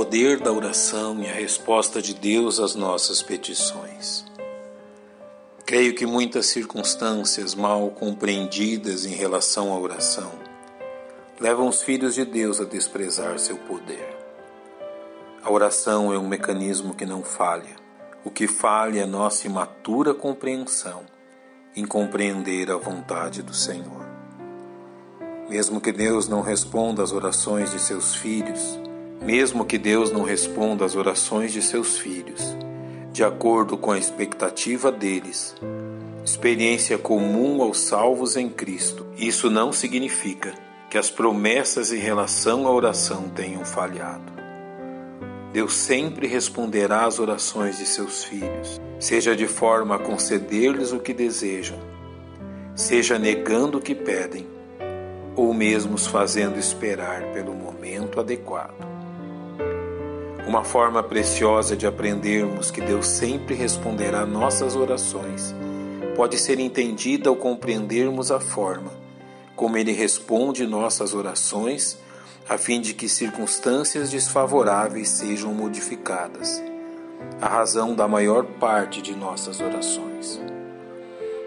[0.00, 4.24] poder da oração e a resposta de Deus às nossas petições.
[5.66, 10.32] Creio que muitas circunstâncias mal compreendidas em relação à oração
[11.38, 14.16] levam os filhos de Deus a desprezar seu poder.
[15.44, 17.76] A oração é um mecanismo que não falha.
[18.24, 21.02] O que falha é nossa imatura compreensão
[21.76, 24.06] em compreender a vontade do Senhor.
[25.46, 28.80] Mesmo que Deus não responda às orações de seus filhos,
[29.20, 32.56] mesmo que Deus não responda às orações de seus filhos,
[33.12, 35.54] de acordo com a expectativa deles,
[36.24, 40.54] experiência comum aos salvos em Cristo, isso não significa
[40.88, 44.32] que as promessas em relação à oração tenham falhado.
[45.52, 51.12] Deus sempre responderá às orações de seus filhos, seja de forma a conceder-lhes o que
[51.12, 51.78] desejam,
[52.74, 54.46] seja negando o que pedem,
[55.36, 58.99] ou mesmo os fazendo esperar pelo momento adequado.
[60.50, 65.54] Uma forma preciosa de aprendermos que Deus sempre responderá nossas orações
[66.16, 68.90] pode ser entendida ao compreendermos a forma
[69.54, 71.96] como Ele responde nossas orações,
[72.48, 76.60] a fim de que circunstâncias desfavoráveis sejam modificadas,
[77.40, 80.40] a razão da maior parte de nossas orações.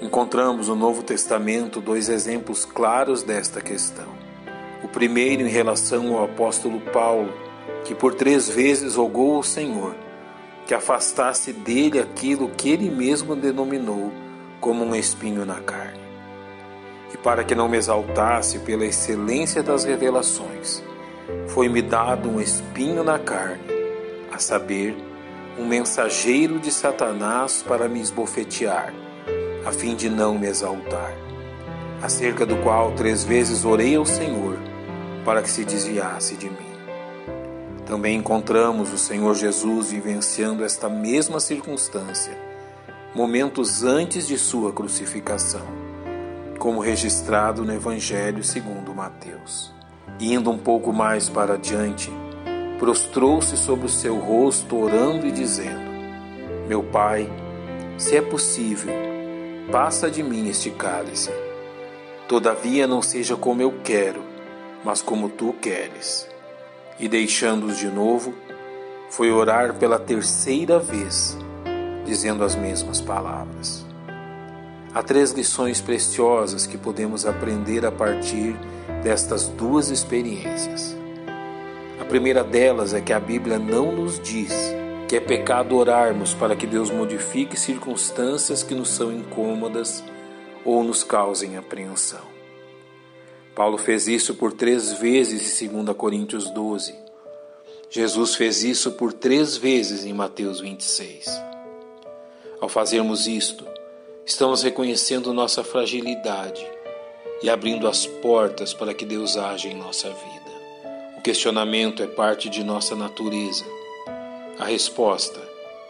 [0.00, 4.08] Encontramos no Novo Testamento dois exemplos claros desta questão.
[4.82, 7.30] O primeiro em relação ao apóstolo Paulo,
[7.86, 9.94] que por três vezes rogou ao Senhor
[10.66, 14.12] que afastasse dele aquilo que ele mesmo denominou
[14.60, 16.00] como um espinho na carne.
[17.14, 20.82] E para que não me exaltasse pela excelência das revelações,
[21.46, 23.62] foi-me dado um espinho na carne,
[24.32, 24.96] a saber,
[25.56, 28.92] um mensageiro de Satanás para me esbofetear,
[29.64, 31.14] a fim de não me exaltar,
[32.02, 34.58] acerca do qual três vezes orei ao Senhor
[35.24, 36.65] para que se desviasse de mim.
[37.86, 42.36] Também encontramos o Senhor Jesus vivenciando esta mesma circunstância,
[43.14, 45.64] momentos antes de sua crucificação,
[46.58, 49.72] como registrado no Evangelho segundo Mateus.
[50.18, 52.10] Indo um pouco mais para adiante,
[52.76, 55.88] prostrou-se sobre o seu rosto, orando e dizendo:
[56.66, 57.30] Meu Pai,
[57.96, 58.92] se é possível,
[59.70, 61.30] passa de mim este cálice.
[62.26, 64.24] Todavia não seja como eu quero,
[64.84, 66.34] mas como tu queres
[66.98, 68.34] e deixando-os de novo,
[69.10, 71.36] foi orar pela terceira vez,
[72.04, 73.84] dizendo as mesmas palavras.
[74.94, 78.56] Há três lições preciosas que podemos aprender a partir
[79.02, 80.96] destas duas experiências.
[82.00, 84.52] A primeira delas é que a Bíblia não nos diz
[85.08, 90.02] que é pecado orarmos para que Deus modifique circunstâncias que nos são incômodas
[90.64, 92.35] ou nos causem apreensão.
[93.56, 96.94] Paulo fez isso por três vezes em 2 Coríntios 12.
[97.88, 101.24] Jesus fez isso por três vezes em Mateus 26.
[102.60, 103.66] Ao fazermos isto,
[104.26, 106.66] estamos reconhecendo nossa fragilidade
[107.42, 111.16] e abrindo as portas para que Deus haja em nossa vida.
[111.16, 113.64] O questionamento é parte de nossa natureza.
[114.58, 115.40] A resposta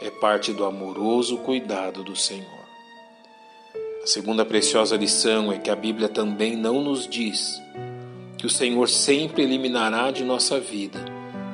[0.00, 2.55] é parte do amoroso cuidado do Senhor.
[4.06, 7.60] A segunda preciosa lição é que a Bíblia também não nos diz
[8.38, 11.04] que o Senhor sempre eliminará de nossa vida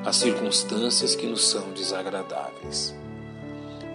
[0.05, 2.95] as circunstâncias que nos são desagradáveis.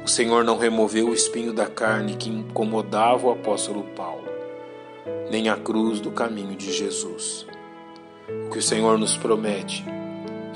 [0.05, 4.27] O Senhor não removeu o espinho da carne que incomodava o apóstolo Paulo,
[5.31, 7.47] nem a cruz do caminho de Jesus.
[8.47, 9.85] O que o Senhor nos promete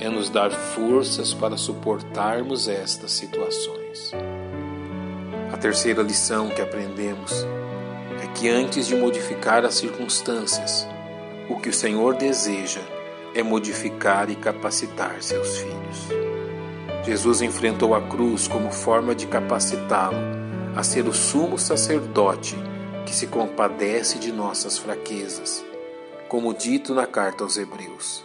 [0.00, 4.10] é nos dar forças para suportarmos estas situações.
[5.52, 7.46] A terceira lição que aprendemos
[8.34, 10.86] que antes de modificar as circunstâncias,
[11.48, 12.80] o que o Senhor deseja
[13.34, 16.08] é modificar e capacitar seus filhos.
[17.04, 20.16] Jesus enfrentou a cruz como forma de capacitá-lo
[20.76, 22.56] a ser o sumo sacerdote
[23.04, 25.64] que se compadece de nossas fraquezas,
[26.28, 28.24] como dito na carta aos Hebreus.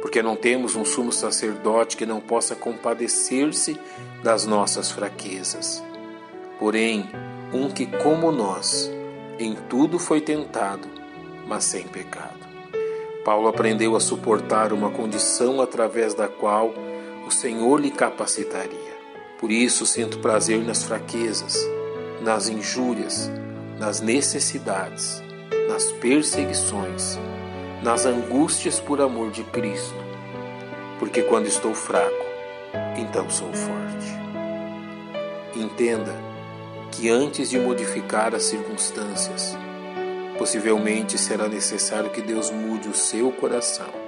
[0.00, 3.80] Porque não temos um sumo sacerdote que não possa compadecer-se
[4.22, 5.82] das nossas fraquezas.
[6.58, 7.08] Porém,
[7.52, 8.90] um que, como nós,
[9.38, 10.88] em tudo foi tentado,
[11.46, 12.44] mas sem pecado.
[13.24, 16.72] Paulo aprendeu a suportar uma condição através da qual
[17.26, 18.94] o Senhor lhe capacitaria.
[19.38, 21.58] Por isso sinto prazer nas fraquezas,
[22.20, 23.30] nas injúrias,
[23.78, 25.22] nas necessidades,
[25.68, 27.18] nas perseguições,
[27.82, 29.96] nas angústias por amor de Cristo.
[30.98, 32.24] Porque quando estou fraco,
[32.96, 34.14] então sou forte.
[35.56, 36.33] Entenda
[36.96, 39.56] que antes de modificar as circunstâncias,
[40.38, 44.04] possivelmente será necessário que Deus mude o seu coração.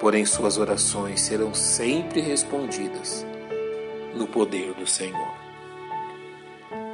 [0.00, 3.26] porém suas orações serão sempre respondidas
[4.14, 5.34] no poder do Senhor.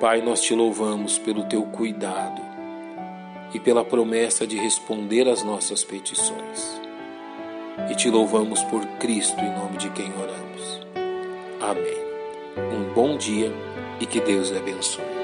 [0.00, 2.42] Pai, nós te louvamos pelo teu cuidado
[3.54, 6.80] e pela promessa de responder às nossas petições.
[7.88, 10.86] E te louvamos por Cristo, em nome de quem oramos.
[11.60, 12.06] Amém.
[12.76, 13.52] Um bom dia
[14.00, 15.15] e que Deus lhe abençoe.